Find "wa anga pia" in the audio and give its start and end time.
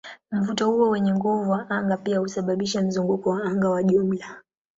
1.51-2.19